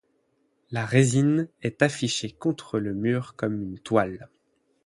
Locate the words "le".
2.79-2.95